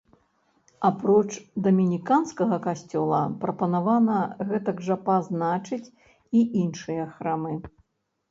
Апроч 0.87 1.27
дамініканскага 1.65 2.57
касцёла, 2.67 3.19
прапанавана 3.43 4.15
гэтак 4.51 4.77
жа 4.87 4.95
пазначыць 5.09 5.91
і 6.39 6.45
іншыя 6.63 7.03
храмы. 7.19 7.53